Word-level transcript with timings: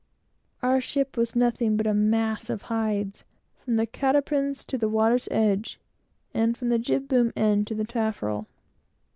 Our 0.63 0.81
ship 0.81 1.15
was 1.15 1.35
nothing 1.35 1.77
but 1.77 1.85
a 1.85 1.93
mass 1.93 2.49
of 2.49 2.63
hides, 2.73 3.23
from 3.59 3.75
the 3.75 3.85
cat 3.85 4.15
harpins 4.15 4.65
to 4.65 4.75
the 4.75 4.89
water's 4.89 5.27
edge, 5.29 5.79
and 6.33 6.57
from 6.57 6.69
the 6.69 6.79
jib 6.79 7.07
boom 7.07 7.31
end 7.35 7.67
to 7.67 7.75
the 7.75 7.85
taffrail. 7.85 8.47